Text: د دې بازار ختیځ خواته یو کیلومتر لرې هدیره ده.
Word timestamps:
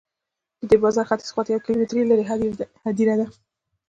د 0.59 0.61
دې 0.69 0.77
بازار 0.83 1.05
ختیځ 1.09 1.29
خواته 1.33 1.49
یو 1.51 1.63
کیلومتر 1.65 1.95
لرې 2.11 2.25
هدیره 2.89 3.15
ده. 3.19 3.25